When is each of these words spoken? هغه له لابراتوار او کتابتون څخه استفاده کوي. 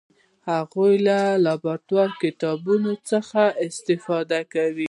هغه 0.49 0.85
له 1.07 1.19
لابراتوار 1.45 2.09
او 2.13 2.19
کتابتون 2.21 2.83
څخه 3.11 3.41
استفاده 3.67 4.39
کوي. 4.53 4.79